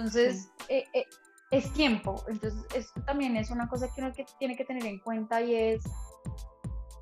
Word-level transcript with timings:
Entonces, 0.00 0.50
eh, 0.70 0.86
eh, 0.94 1.04
es 1.50 1.70
tiempo. 1.74 2.24
Entonces, 2.26 2.64
esto 2.74 3.02
también 3.02 3.36
es 3.36 3.50
una 3.50 3.68
cosa 3.68 3.86
que 3.94 4.00
uno 4.00 4.14
que 4.14 4.24
tiene 4.38 4.56
que 4.56 4.64
tener 4.64 4.86
en 4.86 4.98
cuenta 4.98 5.42
y 5.42 5.54
es, 5.54 5.84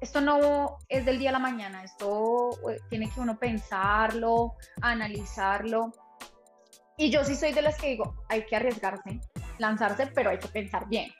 esto 0.00 0.20
no 0.20 0.78
es 0.88 1.06
del 1.06 1.20
día 1.20 1.30
a 1.30 1.34
la 1.34 1.38
mañana, 1.38 1.84
esto 1.84 2.50
eh, 2.68 2.80
tiene 2.90 3.08
que 3.08 3.20
uno 3.20 3.38
pensarlo, 3.38 4.54
analizarlo. 4.80 5.92
Y 6.96 7.10
yo 7.10 7.22
sí 7.22 7.36
soy 7.36 7.52
de 7.52 7.62
las 7.62 7.80
que 7.80 7.90
digo, 7.90 8.16
hay 8.28 8.44
que 8.46 8.56
arriesgarse, 8.56 9.20
lanzarse, 9.58 10.08
pero 10.08 10.30
hay 10.30 10.40
que 10.40 10.48
pensar 10.48 10.88
bien. 10.88 11.12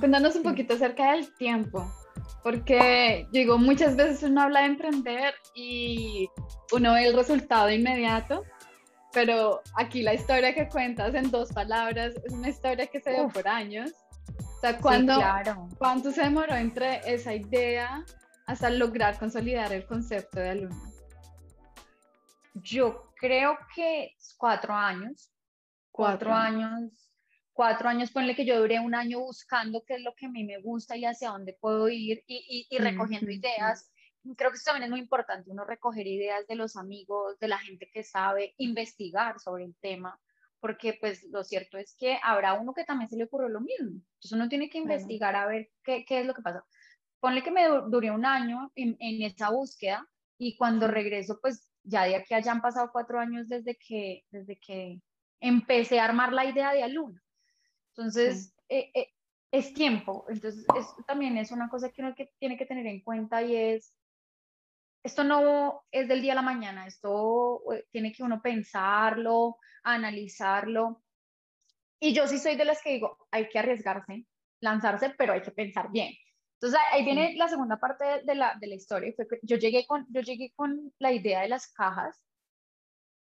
Cuéntanos 0.00 0.34
un 0.34 0.44
poquito 0.44 0.74
acerca 0.74 1.12
del 1.12 1.32
tiempo, 1.36 1.86
porque 2.46 3.26
digo, 3.32 3.58
muchas 3.58 3.96
veces 3.96 4.22
uno 4.22 4.42
habla 4.42 4.60
de 4.60 4.66
emprender 4.66 5.34
y 5.52 6.30
uno 6.72 6.92
ve 6.92 7.08
el 7.08 7.16
resultado 7.16 7.68
inmediato, 7.72 8.44
pero 9.12 9.62
aquí 9.74 10.02
la 10.02 10.14
historia 10.14 10.54
que 10.54 10.68
cuentas 10.68 11.12
en 11.16 11.28
dos 11.32 11.52
palabras 11.52 12.14
es 12.24 12.32
una 12.32 12.48
historia 12.48 12.86
que 12.86 13.00
se 13.00 13.10
dio 13.10 13.28
por 13.30 13.48
años. 13.48 13.90
O 14.38 14.60
sea, 14.60 14.78
¿cuándo, 14.78 15.20
¿cuánto 15.76 16.12
se 16.12 16.22
demoró 16.22 16.54
entre 16.54 17.00
esa 17.12 17.34
idea 17.34 18.04
hasta 18.46 18.70
lograr 18.70 19.18
consolidar 19.18 19.72
el 19.72 19.84
concepto 19.84 20.38
de 20.38 20.50
alumno? 20.50 20.92
Yo 22.54 23.10
creo 23.16 23.58
que 23.74 24.14
cuatro 24.38 24.72
años. 24.72 25.32
Cuatro, 25.90 26.32
años 26.32 27.10
cuatro 27.56 27.88
años, 27.88 28.10
ponle 28.10 28.36
que 28.36 28.44
yo 28.44 28.60
duré 28.60 28.78
un 28.78 28.94
año 28.94 29.18
buscando 29.18 29.82
qué 29.86 29.94
es 29.94 30.02
lo 30.02 30.14
que 30.14 30.26
a 30.26 30.28
mí 30.28 30.44
me 30.44 30.60
gusta 30.60 30.94
y 30.96 31.06
hacia 31.06 31.30
dónde 31.30 31.56
puedo 31.58 31.88
ir 31.88 32.22
y, 32.26 32.66
y, 32.70 32.78
recogiendo 32.78 33.30
ideas. 33.30 33.90
Creo 34.36 34.50
que 34.50 34.56
eso 34.56 34.66
también 34.66 34.84
es 34.84 34.90
muy 34.90 35.00
importante, 35.00 35.50
uno 35.50 35.64
recoger 35.64 36.06
ideas 36.06 36.46
de 36.46 36.54
los 36.54 36.76
amigos, 36.76 37.38
de 37.38 37.48
la 37.48 37.58
gente 37.58 37.88
que 37.90 38.02
sabe, 38.02 38.54
investigar 38.58 39.40
sobre 39.40 39.64
el 39.64 39.74
tema, 39.80 40.20
porque 40.60 40.98
pues 41.00 41.24
lo 41.30 41.44
cierto 41.44 41.78
es 41.78 41.96
que 41.98 42.18
habrá 42.22 42.52
uno 42.52 42.74
que 42.74 42.84
también 42.84 43.08
se 43.08 43.16
le 43.16 43.24
ocurrió 43.24 43.48
lo 43.48 43.60
mismo. 43.60 44.02
Entonces 44.02 44.32
uno 44.32 44.48
tiene 44.48 44.68
que 44.68 44.78
investigar 44.78 45.34
a 45.34 45.46
ver 45.46 45.70
qué, 45.82 46.04
qué, 46.04 46.20
es 46.20 46.26
lo 46.26 46.34
que 46.34 46.42
pasa. 46.42 46.62
Ponle 47.20 47.42
que 47.42 47.50
me 47.50 47.66
duré 47.88 48.10
un 48.10 48.26
año 48.26 48.70
en, 48.74 48.96
en 49.00 49.22
esa 49.22 49.50
búsqueda 49.50 50.06
y 50.36 50.58
cuando 50.58 50.88
regreso, 50.88 51.38
pues 51.40 51.70
ya 51.84 52.04
de 52.04 52.16
aquí 52.16 52.34
hayan 52.34 52.60
pasado 52.60 52.90
cuatro 52.92 53.18
años 53.18 53.48
desde 53.48 53.76
que, 53.76 54.24
desde 54.30 54.58
que 54.58 55.00
empecé 55.40 56.00
a 56.00 56.04
armar 56.04 56.34
la 56.34 56.44
idea 56.44 56.72
de 56.74 56.82
Aluna. 56.82 57.22
Entonces, 57.96 58.54
eh, 58.68 58.90
eh, 58.94 59.14
es 59.50 59.72
tiempo. 59.72 60.26
Entonces, 60.28 60.66
esto 60.76 61.02
también 61.06 61.38
es 61.38 61.50
una 61.50 61.68
cosa 61.68 61.90
que 61.90 62.02
uno 62.02 62.14
que 62.14 62.32
tiene 62.38 62.58
que 62.58 62.66
tener 62.66 62.86
en 62.86 63.00
cuenta 63.00 63.42
y 63.42 63.56
es, 63.56 63.94
esto 65.02 65.24
no 65.24 65.84
es 65.90 66.08
del 66.08 66.20
día 66.20 66.32
a 66.32 66.36
la 66.36 66.42
mañana, 66.42 66.86
esto 66.86 67.62
eh, 67.72 67.86
tiene 67.90 68.12
que 68.12 68.22
uno 68.22 68.42
pensarlo, 68.42 69.58
analizarlo. 69.82 71.02
Y 71.98 72.12
yo 72.12 72.28
sí 72.28 72.38
soy 72.38 72.56
de 72.56 72.66
las 72.66 72.82
que 72.82 72.92
digo, 72.92 73.26
hay 73.30 73.48
que 73.48 73.58
arriesgarse, 73.58 74.26
lanzarse, 74.60 75.10
pero 75.16 75.32
hay 75.32 75.40
que 75.40 75.52
pensar 75.52 75.90
bien. 75.90 76.12
Entonces 76.54 76.78
ahí 76.92 77.04
viene 77.04 77.34
la 77.36 77.48
segunda 77.48 77.78
parte 77.78 78.22
de 78.24 78.34
la, 78.34 78.56
de 78.60 78.66
la 78.66 78.74
historia. 78.74 79.14
Yo, 79.42 79.56
llegué 79.56 79.86
con, 79.86 80.06
yo 80.10 80.20
llegué 80.20 80.52
con 80.54 80.92
la 80.98 81.12
idea 81.12 81.42
de 81.42 81.48
las 81.48 81.72
cajas 81.72 82.22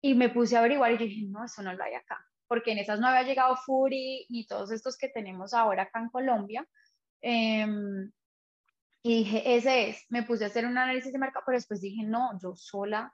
y 0.02 0.14
me 0.14 0.30
puse 0.30 0.56
a 0.56 0.60
averiguar 0.60 0.92
y 0.92 0.98
dije, 0.98 1.26
no, 1.28 1.44
eso 1.44 1.62
no 1.64 1.74
lo 1.74 1.84
hay 1.84 1.96
acá 1.96 2.26
porque 2.48 2.72
en 2.72 2.80
esas 2.80 3.00
no 3.00 3.08
había 3.08 3.24
llegado 3.24 3.56
Fury 3.56 4.28
ni 4.30 4.46
todos 4.46 4.72
estos 4.72 4.98
que 4.98 5.10
tenemos 5.10 5.54
ahora 5.54 5.84
acá 5.84 6.00
en 6.00 6.10
Colombia. 6.10 6.68
Em, 7.22 8.12
y 9.02 9.18
dije, 9.20 9.56
ese 9.56 9.90
es, 9.90 10.06
me 10.10 10.24
puse 10.24 10.44
a 10.46 10.48
hacer 10.48 10.66
un 10.66 10.78
análisis 10.78 11.12
de 11.12 11.20
mercado, 11.20 11.44
pero 11.46 11.58
después 11.58 11.82
dije, 11.82 12.04
no, 12.04 12.38
yo 12.42 12.56
sola 12.56 13.14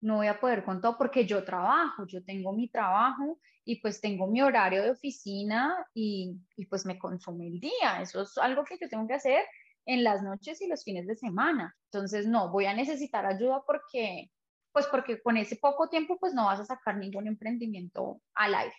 no 0.00 0.16
voy 0.16 0.26
a 0.26 0.38
poder 0.38 0.64
con 0.64 0.80
todo 0.80 0.96
porque 0.98 1.26
yo 1.26 1.44
trabajo, 1.44 2.06
yo 2.06 2.22
tengo 2.24 2.52
mi 2.52 2.68
trabajo 2.68 3.38
y 3.64 3.80
pues 3.80 4.00
tengo 4.00 4.26
mi 4.26 4.42
horario 4.42 4.82
de 4.82 4.90
oficina 4.90 5.74
y, 5.94 6.36
y 6.56 6.66
pues 6.66 6.86
me 6.86 6.98
consume 6.98 7.48
el 7.48 7.60
día. 7.60 8.00
Eso 8.00 8.22
es 8.22 8.38
algo 8.38 8.64
que 8.64 8.78
yo 8.80 8.88
tengo 8.88 9.06
que 9.06 9.14
hacer 9.14 9.44
en 9.84 10.04
las 10.04 10.22
noches 10.22 10.60
y 10.60 10.68
los 10.68 10.84
fines 10.84 11.06
de 11.06 11.16
semana. 11.16 11.76
Entonces, 11.90 12.26
no, 12.26 12.50
voy 12.50 12.66
a 12.66 12.74
necesitar 12.74 13.26
ayuda 13.26 13.62
porque 13.66 14.30
pues 14.76 14.88
porque 14.88 15.22
con 15.22 15.38
ese 15.38 15.56
poco 15.56 15.88
tiempo 15.88 16.18
pues 16.18 16.34
no 16.34 16.44
vas 16.44 16.60
a 16.60 16.66
sacar 16.66 16.98
ningún 16.98 17.26
emprendimiento 17.26 18.20
al 18.34 18.54
aire. 18.54 18.76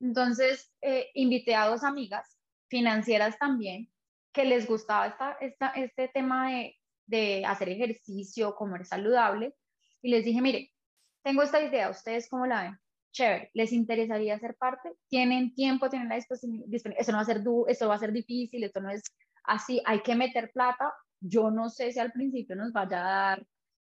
Entonces, 0.00 0.74
eh, 0.80 1.06
invité 1.14 1.54
a 1.54 1.68
dos 1.68 1.84
amigas 1.84 2.36
financieras 2.68 3.38
también 3.38 3.88
que 4.32 4.44
les 4.44 4.66
gustaba 4.66 5.06
esta, 5.06 5.36
esta, 5.40 5.68
este 5.68 6.08
tema 6.08 6.50
de, 6.50 6.76
de 7.06 7.44
hacer 7.46 7.68
ejercicio, 7.68 8.56
comer 8.56 8.84
saludable, 8.84 9.54
y 10.02 10.10
les 10.10 10.24
dije, 10.24 10.42
mire, 10.42 10.72
tengo 11.22 11.44
esta 11.44 11.62
idea, 11.62 11.90
¿ustedes 11.90 12.28
cómo 12.28 12.44
la 12.44 12.64
ven? 12.64 12.78
Chévere, 13.12 13.52
¿les 13.54 13.72
interesaría 13.72 14.36
ser 14.40 14.56
parte? 14.56 14.90
¿Tienen 15.08 15.54
tiempo? 15.54 15.88
¿Tienen 15.88 16.08
la 16.08 16.16
disponibilidad? 16.16 16.92
Eso 16.98 17.12
no 17.12 17.18
va 17.18 17.22
a 17.22 17.24
ser, 17.24 17.44
esto 17.68 17.86
va 17.86 17.94
a 17.94 18.00
ser 18.00 18.10
difícil, 18.10 18.64
esto 18.64 18.80
no 18.80 18.90
es 18.90 19.04
así, 19.44 19.80
hay 19.86 20.00
que 20.00 20.16
meter 20.16 20.50
plata. 20.50 20.92
Yo 21.20 21.52
no 21.52 21.68
sé 21.68 21.92
si 21.92 22.00
al 22.00 22.10
principio 22.10 22.56
nos 22.56 22.72
vaya 22.72 22.98
a 22.98 23.10
dar 23.10 23.46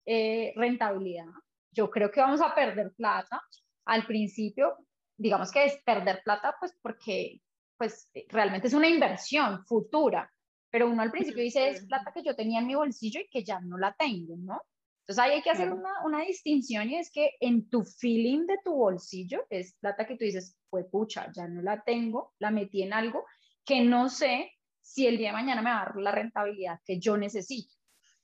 eh, 0.06 0.52
rentabilidad. 0.56 1.26
Yo 1.72 1.90
creo 1.90 2.10
que 2.10 2.20
vamos 2.20 2.40
a 2.40 2.54
perder 2.54 2.92
plata 2.96 3.42
al 3.86 4.06
principio, 4.06 4.76
digamos 5.16 5.50
que 5.50 5.64
es 5.64 5.82
perder 5.84 6.22
plata, 6.24 6.56
pues 6.58 6.76
porque 6.82 7.40
pues 7.76 8.10
realmente 8.28 8.68
es 8.68 8.74
una 8.74 8.88
inversión 8.88 9.64
futura, 9.64 10.30
pero 10.70 10.88
uno 10.88 11.02
al 11.02 11.10
principio 11.10 11.42
dice 11.42 11.68
es 11.70 11.86
plata 11.86 12.12
que 12.12 12.22
yo 12.22 12.36
tenía 12.36 12.60
en 12.60 12.66
mi 12.66 12.74
bolsillo 12.74 13.20
y 13.20 13.28
que 13.28 13.42
ya 13.42 13.60
no 13.60 13.78
la 13.78 13.94
tengo, 13.94 14.36
¿no? 14.36 14.60
Entonces 15.00 15.24
ahí 15.24 15.32
hay 15.32 15.42
que 15.42 15.50
hacer 15.50 15.72
una, 15.72 15.90
una 16.04 16.20
distinción 16.20 16.88
y 16.90 16.96
es 16.96 17.10
que 17.10 17.32
en 17.40 17.68
tu 17.68 17.84
feeling 17.84 18.46
de 18.46 18.58
tu 18.64 18.74
bolsillo 18.74 19.44
es 19.50 19.74
plata 19.80 20.06
que 20.06 20.16
tú 20.16 20.24
dices, 20.24 20.56
pues 20.68 20.86
pucha, 20.90 21.32
ya 21.34 21.48
no 21.48 21.62
la 21.62 21.82
tengo, 21.82 22.34
la 22.38 22.50
metí 22.50 22.82
en 22.82 22.92
algo 22.92 23.24
que 23.64 23.80
no 23.80 24.08
sé 24.08 24.52
si 24.80 25.06
el 25.06 25.18
día 25.18 25.28
de 25.28 25.34
mañana 25.34 25.62
me 25.62 25.70
va 25.70 25.82
a 25.82 25.84
dar 25.86 25.96
la 25.96 26.12
rentabilidad 26.12 26.80
que 26.84 26.98
yo 26.98 27.16
necesito. 27.16 27.74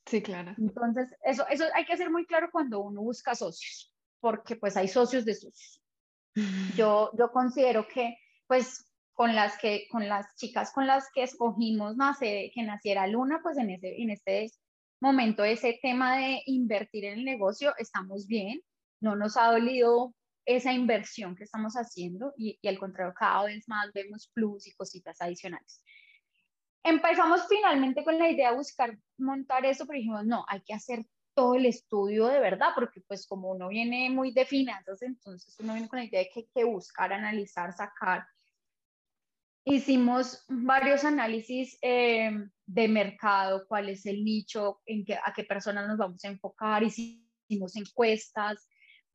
Sí, 0.06 0.22
claro. 0.22 0.55
Entonces, 0.56 1.09
eso, 1.25 1.47
eso 1.49 1.65
hay 1.75 1.84
que 1.84 1.93
hacer 1.93 2.11
muy 2.11 2.25
claro 2.27 2.49
cuando 2.53 2.81
uno 2.81 3.03
busca 3.03 3.34
socios, 3.34 3.93
porque 4.21 4.55
pues 4.55 4.77
hay 4.77 4.89
socios 4.89 5.25
de 5.25 5.34
socios. 5.34 5.83
Yo, 6.77 7.11
yo 7.17 7.31
considero 7.33 7.89
que 7.89 8.19
pues 8.47 8.93
con 9.15 9.34
las 9.34 9.56
que 9.59 9.89
con 9.91 10.06
las 10.06 10.27
chicas 10.37 10.71
con 10.71 10.87
las 10.87 11.09
que 11.15 11.22
escogimos 11.22 11.97
nacer, 11.97 12.50
que 12.55 12.62
naciera 12.62 13.06
Luna, 13.06 13.41
pues 13.43 13.56
en 13.56 13.71
ese 13.71 14.03
en 14.03 14.11
este 14.11 14.50
momento 15.00 15.43
ese 15.43 15.78
tema 15.81 16.19
de 16.19 16.43
invertir 16.44 17.06
en 17.06 17.21
el 17.21 17.25
negocio 17.25 17.73
estamos 17.78 18.27
bien, 18.27 18.61
no 19.00 19.17
nos 19.17 19.38
ha 19.38 19.50
dolido 19.50 20.15
esa 20.44 20.75
inversión 20.75 21.34
que 21.34 21.44
estamos 21.44 21.73
haciendo 21.75 22.34
y, 22.37 22.59
y 22.61 22.69
al 22.69 22.78
contrario 22.78 23.15
cada 23.19 23.44
vez 23.44 23.67
más 23.67 23.91
vemos 23.94 24.31
plus 24.34 24.67
y 24.67 24.75
cositas 24.75 25.21
adicionales. 25.23 25.81
Empezamos 26.86 27.48
finalmente 27.48 28.04
con 28.04 28.16
la 28.16 28.30
idea 28.30 28.50
de 28.50 28.56
buscar 28.56 28.97
montar 29.19 29.66
eso, 29.66 29.86
pero 29.86 29.97
dijimos, 29.97 30.24
no, 30.24 30.44
hay 30.48 30.60
que 30.60 30.72
hacer 30.72 31.04
todo 31.34 31.56
el 31.56 31.66
estudio 31.66 32.26
de 32.26 32.38
verdad, 32.38 32.69
porque 32.76 33.00
pues 33.00 33.26
como 33.26 33.50
uno 33.50 33.69
viene 33.69 34.08
muy 34.08 34.30
de 34.32 34.47
finanzas, 34.47 35.02
entonces 35.02 35.56
uno 35.58 35.72
viene 35.72 35.88
con 35.88 35.98
la 35.98 36.04
idea 36.04 36.20
de 36.20 36.30
que 36.32 36.41
hay 36.41 36.48
que 36.54 36.64
buscar, 36.64 37.12
analizar, 37.12 37.72
sacar. 37.72 38.25
Hicimos 39.64 40.44
varios 40.48 41.04
análisis 41.04 41.76
eh, 41.82 42.30
de 42.64 42.88
mercado, 42.88 43.66
cuál 43.66 43.88
es 43.88 44.06
el 44.06 44.25
nicho, 44.25 44.80
en 44.86 45.04
qué, 45.04 45.14
a 45.16 45.32
qué 45.34 45.42
personas 45.42 45.88
nos 45.88 45.98
vamos 45.98 46.25
a 46.25 46.28
enfocar, 46.28 46.84
hicimos 46.84 47.75
encuestas, 47.75 48.69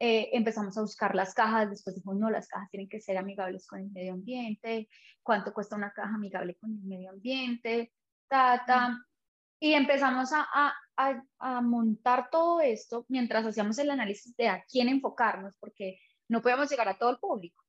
eh, 0.04 0.36
empezamos 0.36 0.76
a 0.80 0.82
buscar 0.82 1.14
las 1.14 1.36
cajas, 1.36 1.70
después 1.70 1.96
dijimos, 1.96 2.18
no, 2.18 2.32
las 2.32 2.48
cajas 2.48 2.72
tienen 2.72 2.90
que 2.90 3.00
ser 3.00 3.20
amigables 3.20 3.68
con 3.68 3.82
el 3.82 3.92
medio 3.92 4.14
ambiente, 4.14 4.90
cuánto 5.22 5.54
cuesta 5.54 5.76
una 5.76 5.94
caja 5.94 6.16
amigable 6.16 6.56
con 6.56 6.72
el 6.72 6.82
medio 6.82 7.12
ambiente, 7.12 7.94
ta, 8.28 8.66
Y 9.60 9.74
empezamos 9.74 10.34
a, 10.34 10.48
a, 10.56 11.24
a, 11.38 11.62
montar 11.62 12.30
todo 12.32 12.62
esto 12.62 13.06
mientras 13.10 13.46
hacíamos 13.46 13.78
el 13.78 13.92
análisis 13.92 14.36
de 14.38 14.50
a 14.50 14.66
quién 14.68 14.90
enfocarnos, 14.90 15.56
porque 15.60 16.00
no 16.28 16.42
podíamos 16.42 16.72
llegar 16.72 16.88
a 16.88 16.98
todo 16.98 17.12
el 17.12 17.20
público. 17.20 17.64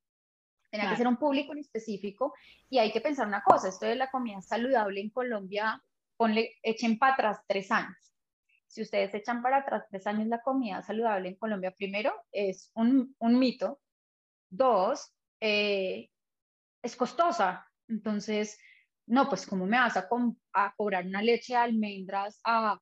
Tenía 0.71 0.89
que 0.89 0.97
ser 0.97 1.09
un 1.09 1.19
público 1.19 1.53
en 1.53 1.59
específico 1.59 2.33
y 2.71 2.79
hay 2.79 2.93
que 2.93 3.03
pensar 3.03 3.27
una 3.27 3.43
cosa, 3.43 3.69
esto 3.69 3.85
de 3.85 3.97
la 3.97 4.11
comida 4.11 4.41
saludable 4.41 5.03
en 5.03 5.11
Colombia, 5.11 5.85
ponle, 6.17 6.57
echen 6.63 6.99
para 6.99 7.13
atrás 7.13 7.41
tres 7.47 7.71
años 7.71 8.12
si 8.73 8.81
ustedes 8.81 9.13
echan 9.13 9.43
para 9.43 9.59
atrás 9.59 9.85
tres 9.91 10.07
años 10.07 10.29
la 10.29 10.41
comida 10.41 10.81
saludable 10.83 11.29
en 11.29 11.37
Colombia, 11.37 11.73
primero, 11.73 12.11
es 12.33 12.71
un, 12.75 13.15
un 13.19 13.39
mito. 13.39 13.83
Dos, 14.49 15.15
eh, 15.41 16.09
es 16.83 16.97
costosa. 16.97 17.71
Entonces, 17.87 18.59
no, 19.07 19.29
pues 19.29 19.47
¿cómo 19.47 19.67
me 19.67 19.77
vas 19.77 19.99
a, 19.99 20.09
a 20.55 20.75
cobrar 20.75 21.07
una 21.07 21.21
leche 21.21 21.53
de 21.53 21.59
almendras 21.59 22.41
a 22.45 22.81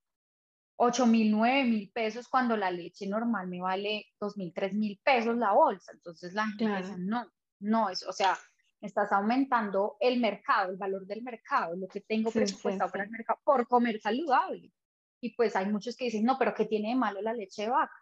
8 0.77 1.07
mil, 1.07 1.33
9 1.33 1.65
mil 1.65 1.91
pesos 1.91 2.29
cuando 2.29 2.57
la 2.57 2.71
leche 2.71 3.09
normal 3.09 3.49
me 3.49 3.61
vale 3.61 4.07
2 4.21 4.37
mil, 4.37 4.53
3 4.55 4.75
mil 4.75 5.01
pesos 5.03 5.37
la 5.37 5.51
bolsa? 5.51 5.91
Entonces 5.93 6.35
la 6.35 6.47
gente 6.47 6.69
dice, 6.69 6.95
no, 6.99 7.27
no, 7.59 7.91
es, 7.91 8.07
o 8.07 8.13
sea, 8.13 8.39
estás 8.81 9.11
aumentando 9.11 9.97
el 9.99 10.21
mercado, 10.21 10.71
el 10.71 10.77
valor 10.77 11.05
del 11.05 11.23
mercado, 11.23 11.75
lo 11.75 11.89
que 11.89 12.01
tengo 12.01 12.31
presupuestado 12.31 12.93
para 12.93 13.05
el 13.05 13.11
mercado 13.11 13.41
por 13.43 13.67
comer 13.67 14.01
saludable. 14.01 14.73
Y 15.21 15.35
pues 15.35 15.55
hay 15.57 15.67
muchos 15.67 15.97
que 15.97 16.07
dicen, 16.07 16.25
no, 16.25 16.39
pero 16.39 16.55
¿qué 16.55 16.65
tiene 16.65 16.91
de 16.91 16.95
malo 16.95 17.21
la 17.21 17.35
leche 17.35 17.63
de 17.63 17.71
vaca? 17.71 17.93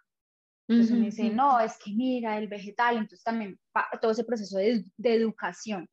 Entonces 0.69 0.95
uno 0.95 1.07
dice, 1.07 1.31
no, 1.31 1.59
es 1.61 1.79
que 1.79 1.91
mira, 1.93 2.37
el 2.37 2.47
vegetal, 2.47 2.99
entonces 2.99 3.23
también 3.23 3.59
todo 4.03 4.11
ese 4.11 4.25
proceso 4.25 4.59
de, 4.59 4.85
de, 4.99 5.15
educación. 5.15 5.89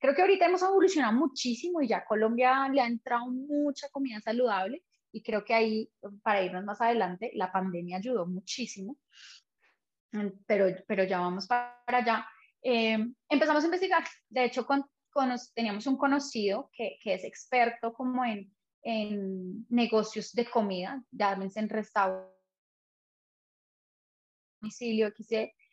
Creo 0.00 0.14
que 0.14 0.22
ahorita 0.22 0.46
hemos 0.46 0.62
evolucionado 0.62 1.12
muchísimo 1.12 1.80
y 1.80 1.88
ya 1.88 2.04
Colombia 2.04 2.68
le 2.68 2.80
ha 2.80 2.86
entrado 2.86 3.26
mucha 3.28 3.88
comida 3.90 4.20
saludable 4.20 4.82
y 5.12 5.22
creo 5.22 5.44
que 5.44 5.54
ahí, 5.54 5.90
para 6.22 6.42
irnos 6.42 6.64
más 6.64 6.80
adelante, 6.80 7.30
la 7.34 7.52
pandemia 7.52 7.98
ayudó 7.98 8.26
muchísimo, 8.26 8.98
pero, 10.44 10.66
pero 10.88 11.04
ya 11.04 11.20
vamos 11.20 11.46
para 11.46 11.80
allá. 11.86 12.26
Eh, 12.62 12.98
empezamos 13.28 13.62
a 13.62 13.66
investigar, 13.66 14.04
de 14.28 14.44
hecho 14.44 14.66
con, 14.66 14.84
teníamos 15.54 15.86
un 15.86 15.96
conocido 15.96 16.68
que, 16.72 16.98
que 17.00 17.14
es 17.14 17.24
experto 17.24 17.94
como 17.94 18.24
en, 18.24 18.52
en 18.88 19.66
negocios 19.68 20.32
de 20.32 20.48
comida, 20.48 21.02
llámense 21.10 21.58
en 21.58 21.68
restaurantes 21.68 22.36
domicilio, 24.60 25.12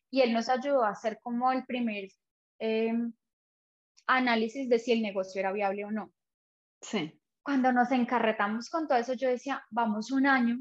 y 0.10 0.22
él 0.22 0.34
nos 0.34 0.50
ayudó 0.50 0.84
a 0.84 0.90
hacer 0.90 1.20
como 1.22 1.52
el 1.52 1.64
primer 1.66 2.10
em, 2.58 3.14
análisis 4.08 4.68
de 4.68 4.80
si 4.80 4.94
el 4.94 5.04
negocio 5.04 5.40
era 5.40 5.52
viable 5.52 5.86
o 5.86 5.92
no. 5.92 6.12
Sí. 6.82 7.20
Cuando 7.44 7.72
nos 7.72 7.92
encarretamos 7.92 8.70
con 8.70 8.88
todo 8.88 8.98
eso, 8.98 9.14
yo 9.14 9.30
decía, 9.30 9.64
vamos 9.70 10.12
un 10.12 10.26
año, 10.26 10.60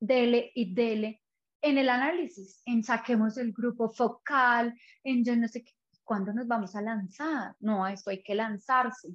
dele 0.00 0.50
y 0.54 0.74
dele 0.74 1.22
en 1.62 1.78
el 1.78 1.90
análisis, 1.90 2.60
en 2.66 2.82
saquemos 2.82 3.38
el 3.38 3.52
grupo 3.52 3.88
focal, 3.88 4.74
en 5.04 5.24
yo 5.24 5.36
no 5.36 5.46
sé 5.46 5.62
qué, 5.62 5.72
¿cuándo 6.02 6.32
nos 6.32 6.48
vamos 6.48 6.74
a 6.74 6.82
lanzar? 6.82 7.54
No, 7.60 7.86
esto 7.86 8.10
hay 8.10 8.20
que 8.22 8.34
lanzarse. 8.34 9.08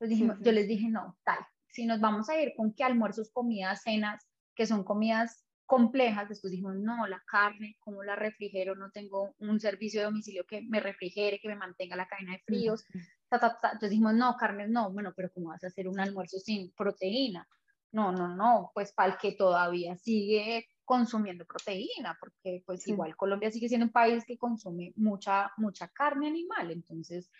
Entonces 0.00 0.38
yo 0.40 0.52
les 0.52 0.68
dije, 0.68 0.88
no, 0.88 1.18
tal, 1.24 1.38
si 1.70 1.86
nos 1.86 2.00
vamos 2.00 2.28
a 2.28 2.40
ir 2.40 2.54
con 2.56 2.72
qué 2.72 2.84
almuerzos, 2.84 3.30
comidas, 3.30 3.82
cenas, 3.82 4.24
que 4.54 4.66
son 4.66 4.84
comidas 4.84 5.44
complejas, 5.66 6.28
después 6.28 6.50
dijimos, 6.50 6.76
no, 6.76 7.06
la 7.06 7.22
carne, 7.26 7.76
¿cómo 7.80 8.02
la 8.02 8.16
refrigero? 8.16 8.74
No 8.74 8.90
tengo 8.90 9.34
un 9.38 9.60
servicio 9.60 10.00
de 10.00 10.06
domicilio 10.06 10.46
que 10.46 10.62
me 10.62 10.80
refrigere, 10.80 11.40
que 11.40 11.48
me 11.48 11.56
mantenga 11.56 11.94
la 11.94 12.08
cadena 12.08 12.32
de 12.32 12.38
fríos. 12.38 12.86
Entonces 13.30 13.90
dijimos, 13.90 14.14
no, 14.14 14.34
carne, 14.36 14.66
no, 14.66 14.90
bueno, 14.90 15.12
pero 15.14 15.30
¿cómo 15.30 15.48
vas 15.48 15.62
a 15.64 15.66
hacer 15.66 15.86
un 15.86 16.00
almuerzo 16.00 16.38
sin 16.38 16.72
proteína? 16.72 17.46
No, 17.92 18.12
no, 18.12 18.34
no, 18.34 18.70
pues 18.72 18.92
para 18.92 19.12
el 19.12 19.18
que 19.18 19.32
todavía 19.32 19.94
sigue 19.96 20.66
consumiendo 20.86 21.44
proteína, 21.44 22.16
porque 22.18 22.62
pues 22.64 22.88
igual 22.88 23.14
Colombia 23.14 23.50
sigue 23.50 23.68
siendo 23.68 23.86
un 23.86 23.92
país 23.92 24.24
que 24.24 24.38
consume 24.38 24.94
mucha, 24.96 25.52
mucha 25.58 25.88
carne 25.88 26.28
animal, 26.28 26.70
entonces, 26.70 27.30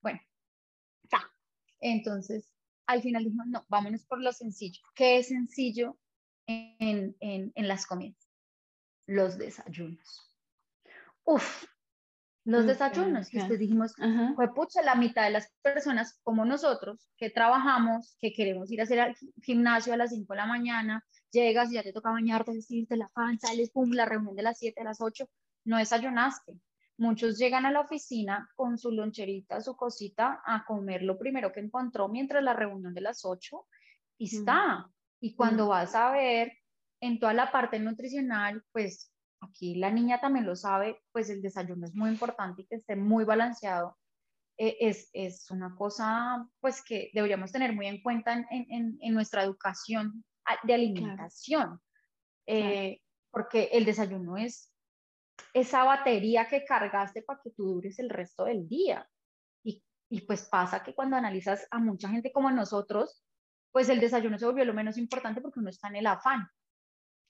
bueno, 0.00 0.20
Entonces, 1.84 2.50
al 2.86 3.02
final 3.02 3.24
dijimos, 3.24 3.46
no, 3.46 3.66
vámonos 3.68 4.06
por 4.06 4.18
lo 4.20 4.32
sencillo. 4.32 4.80
¿Qué 4.94 5.18
es 5.18 5.28
sencillo 5.28 5.98
en, 6.46 7.14
en, 7.20 7.52
en 7.54 7.68
las 7.68 7.86
comidas? 7.86 8.30
Los 9.06 9.36
desayunos. 9.36 10.34
Uf, 11.24 11.66
los 12.44 12.64
desayunos. 12.64 13.32
Y 13.32 13.36
después 13.36 13.58
dijimos, 13.58 13.94
fue 14.34 14.54
pucha, 14.54 14.80
la 14.80 14.94
mitad 14.94 15.24
de 15.24 15.30
las 15.30 15.52
personas 15.60 16.18
como 16.22 16.46
nosotros 16.46 17.06
que 17.18 17.28
trabajamos, 17.28 18.16
que 18.18 18.32
queremos 18.32 18.72
ir 18.72 18.80
a 18.80 18.84
hacer 18.84 19.00
al 19.00 19.16
gimnasio 19.42 19.92
a 19.92 19.98
las 19.98 20.08
5 20.08 20.32
de 20.32 20.36
la 20.38 20.46
mañana, 20.46 21.04
llegas 21.30 21.70
y 21.70 21.74
ya 21.74 21.82
te 21.82 21.92
toca 21.92 22.10
bañarte, 22.10 22.52
vestirte 22.52 22.96
la 22.96 23.10
fan, 23.10 23.38
sales, 23.38 23.70
pum, 23.70 23.90
la 23.92 24.06
reunión 24.06 24.36
de 24.36 24.42
las 24.42 24.58
7, 24.58 24.80
a 24.80 24.84
las 24.84 25.02
8, 25.02 25.28
no 25.64 25.76
desayunaste. 25.76 26.54
Muchos 26.96 27.38
llegan 27.38 27.66
a 27.66 27.72
la 27.72 27.80
oficina 27.80 28.48
con 28.54 28.78
su 28.78 28.92
loncherita, 28.92 29.60
su 29.60 29.76
cosita, 29.76 30.40
a 30.46 30.64
comer 30.64 31.02
lo 31.02 31.18
primero 31.18 31.52
que 31.52 31.60
encontró 31.60 32.08
mientras 32.08 32.42
la 32.42 32.52
reunión 32.52 32.94
de 32.94 33.00
las 33.00 33.24
8 33.24 33.66
y 34.18 34.36
está. 34.36 34.88
Y 35.20 35.34
cuando 35.34 35.68
vas 35.68 35.94
a 35.94 36.12
ver 36.12 36.52
en 37.00 37.18
toda 37.18 37.32
la 37.32 37.50
parte 37.50 37.78
nutricional, 37.78 38.62
pues 38.72 39.10
aquí 39.40 39.74
la 39.74 39.90
niña 39.90 40.20
también 40.20 40.46
lo 40.46 40.54
sabe, 40.54 41.02
pues 41.12 41.30
el 41.30 41.42
desayuno 41.42 41.86
es 41.86 41.94
muy 41.94 42.10
importante 42.10 42.62
y 42.62 42.66
que 42.66 42.76
esté 42.76 42.96
muy 42.96 43.24
balanceado. 43.24 43.96
Eh, 44.56 44.76
es, 44.80 45.10
es, 45.12 45.50
una 45.50 45.74
cosa 45.74 46.48
pues 46.60 46.80
que 46.82 47.10
deberíamos 47.12 47.50
tener 47.50 47.74
muy 47.74 47.88
en 47.88 48.00
cuenta 48.02 48.34
en, 48.34 48.46
en, 48.50 48.98
en 49.00 49.14
nuestra 49.14 49.42
educación 49.42 50.24
de 50.62 50.74
alimentación, 50.74 51.80
eh, 52.46 53.00
porque 53.30 53.70
el 53.72 53.84
desayuno 53.84 54.36
es 54.36 54.73
esa 55.52 55.84
batería 55.84 56.48
que 56.48 56.64
cargaste 56.64 57.22
para 57.22 57.40
que 57.42 57.50
tú 57.50 57.64
dures 57.74 57.98
el 57.98 58.10
resto 58.10 58.44
del 58.44 58.68
día. 58.68 59.08
Y, 59.62 59.82
y 60.08 60.20
pues 60.22 60.48
pasa 60.48 60.82
que 60.82 60.94
cuando 60.94 61.16
analizas 61.16 61.66
a 61.70 61.78
mucha 61.78 62.08
gente 62.08 62.32
como 62.32 62.50
nosotros, 62.50 63.24
pues 63.72 63.88
el 63.88 64.00
desayuno 64.00 64.38
se 64.38 64.46
volvió 64.46 64.64
lo 64.64 64.74
menos 64.74 64.98
importante 64.98 65.40
porque 65.40 65.60
uno 65.60 65.70
está 65.70 65.88
en 65.88 65.96
el 65.96 66.06
afán. 66.06 66.48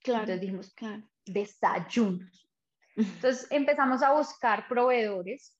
Claro. 0.00 0.20
Entonces 0.20 0.40
dijimos, 0.40 0.74
claro. 0.74 1.02
desayunos. 1.24 2.50
Entonces 2.96 3.46
empezamos 3.50 4.02
a 4.02 4.12
buscar 4.12 4.68
proveedores 4.68 5.58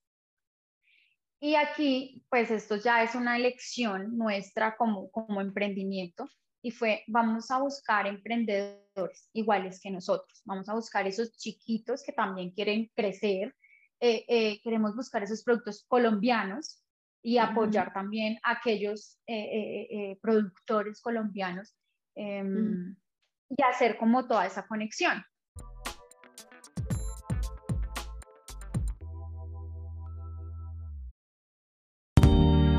y 1.45 1.57
aquí, 1.57 2.25
pues 2.31 2.51
esto 2.51 2.77
ya 2.77 3.03
es 3.03 3.15
una 3.15 3.37
elección 3.37 4.17
nuestra 4.17 4.77
como, 4.79 5.11
como 5.11 5.43
emprendimiento 5.43 6.27
y 6.65 6.71
fue, 6.71 7.05
vamos 7.09 7.51
a 7.51 7.59
buscar 7.59 8.07
emprendedores 8.07 9.29
iguales 9.35 9.79
que 9.83 9.91
nosotros, 9.91 10.41
vamos 10.47 10.67
a 10.71 10.75
buscar 10.75 11.07
esos 11.07 11.37
chiquitos 11.37 12.03
que 12.03 12.13
también 12.13 12.53
quieren 12.53 12.91
crecer, 12.97 13.55
eh, 14.01 14.25
eh, 14.27 14.61
queremos 14.63 14.97
buscar 14.97 15.23
esos 15.23 15.45
productos 15.45 15.85
colombianos 15.87 16.83
y 17.23 17.37
apoyar 17.37 17.93
también 17.93 18.39
a 18.43 18.53
aquellos 18.53 19.19
eh, 19.27 20.19
productores 20.23 21.03
colombianos 21.03 21.75
em, 22.15 22.97
y 23.51 23.63
hacer 23.63 23.99
como 23.99 24.27
toda 24.27 24.47
esa 24.47 24.67
conexión. 24.67 25.23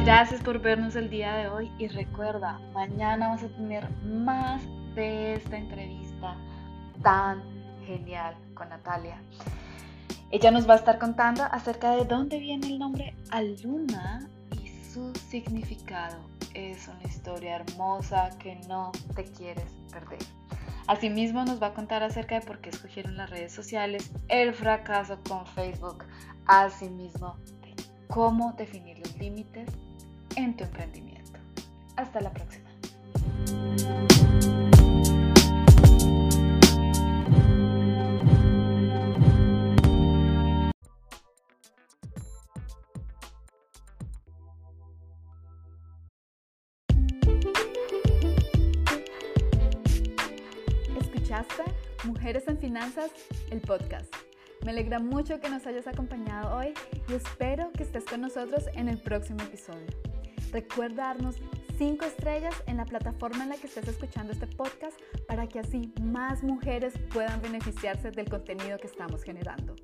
Gracias 0.05 0.39
por 0.39 0.59
vernos 0.59 0.95
el 0.95 1.09
día 1.09 1.33
de 1.33 1.47
hoy 1.47 1.71
y 1.79 1.87
recuerda, 1.87 2.59
mañana 2.75 3.29
vamos 3.29 3.41
a 3.41 3.47
tener 3.47 3.89
más 4.03 4.61
de 4.93 5.33
esta 5.33 5.57
entrevista 5.57 6.37
tan 7.01 7.41
genial 7.87 8.35
con 8.53 8.69
Natalia. 8.69 9.19
Ella 10.29 10.51
nos 10.51 10.69
va 10.69 10.73
a 10.73 10.77
estar 10.77 10.99
contando 10.99 11.41
acerca 11.45 11.95
de 11.95 12.05
dónde 12.05 12.37
viene 12.37 12.67
el 12.67 12.77
nombre 12.77 13.15
Aluna 13.31 14.29
y 14.51 14.67
su 14.67 15.11
significado. 15.15 16.19
Es 16.53 16.87
una 16.87 17.01
historia 17.01 17.55
hermosa 17.55 18.29
que 18.37 18.57
no 18.67 18.91
te 19.15 19.23
quieres 19.23 19.71
perder. 19.91 20.19
Asimismo 20.85 21.45
nos 21.45 21.59
va 21.59 21.67
a 21.67 21.73
contar 21.73 22.03
acerca 22.03 22.39
de 22.39 22.45
por 22.45 22.61
qué 22.61 22.69
escogieron 22.69 23.17
las 23.17 23.31
redes 23.31 23.53
sociales, 23.53 24.11
el 24.27 24.53
fracaso 24.53 25.17
con 25.27 25.47
Facebook, 25.47 26.03
asimismo 26.45 27.37
de 27.63 27.73
cómo 28.07 28.53
definir 28.55 28.99
los 28.99 29.17
límites 29.17 29.67
en 30.35 30.55
tu 30.55 30.63
emprendimiento. 30.63 31.39
Hasta 31.95 32.21
la 32.21 32.31
próxima. 32.31 32.69
¿Escuchaste 50.99 51.63
Mujeres 52.03 52.47
en 52.47 52.57
Finanzas, 52.57 53.11
el 53.51 53.61
podcast? 53.61 54.13
Me 54.63 54.71
alegra 54.71 54.99
mucho 54.99 55.39
que 55.39 55.49
nos 55.49 55.65
hayas 55.67 55.87
acompañado 55.87 56.57
hoy 56.57 56.73
y 57.07 57.13
espero 57.13 57.71
que 57.71 57.83
estés 57.83 58.03
con 58.05 58.21
nosotros 58.21 58.65
en 58.73 58.89
el 58.89 58.97
próximo 58.97 59.41
episodio. 59.43 59.85
Recuerda 60.51 61.07
darnos 61.07 61.35
5 61.77 62.05
estrellas 62.05 62.55
en 62.67 62.77
la 62.77 62.85
plataforma 62.85 63.43
en 63.43 63.49
la 63.49 63.57
que 63.57 63.67
estés 63.67 63.87
escuchando 63.87 64.31
este 64.31 64.47
podcast 64.47 64.97
para 65.27 65.47
que 65.47 65.59
así 65.59 65.93
más 66.01 66.43
mujeres 66.43 66.93
puedan 67.11 67.41
beneficiarse 67.41 68.11
del 68.11 68.29
contenido 68.29 68.77
que 68.77 68.87
estamos 68.87 69.23
generando. 69.23 69.75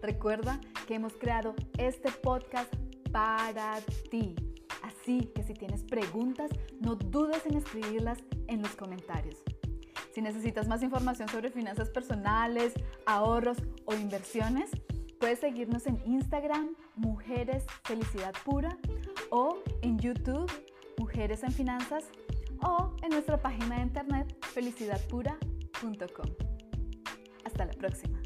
Recuerda 0.00 0.60
que 0.86 0.94
hemos 0.94 1.14
creado 1.14 1.54
este 1.76 2.10
podcast 2.10 2.72
para 3.12 3.80
ti. 4.10 4.34
Así 4.82 5.30
que 5.34 5.42
si 5.42 5.54
tienes 5.54 5.82
preguntas, 5.82 6.50
no 6.80 6.94
dudes 6.94 7.44
en 7.46 7.56
escribirlas 7.56 8.18
en 8.46 8.62
los 8.62 8.74
comentarios. 8.76 9.36
Si 10.14 10.22
necesitas 10.22 10.66
más 10.66 10.82
información 10.82 11.28
sobre 11.28 11.50
finanzas 11.50 11.90
personales, 11.90 12.72
ahorros 13.06 13.58
o 13.84 13.94
inversiones, 13.94 14.70
puedes 15.20 15.40
seguirnos 15.40 15.86
en 15.86 16.00
Instagram, 16.06 16.74
Mujeres 16.96 17.64
Felicidad 17.84 18.34
Pura 18.44 18.78
o 19.30 19.58
en 19.82 19.98
YouTube 19.98 20.50
Mujeres 20.98 21.42
en 21.42 21.52
Finanzas 21.52 22.04
o 22.62 22.96
en 23.02 23.10
nuestra 23.10 23.40
página 23.40 23.76
de 23.76 23.82
internet 23.82 24.36
felicidadpura.com. 24.46 26.26
Hasta 27.44 27.64
la 27.64 27.72
próxima. 27.72 28.20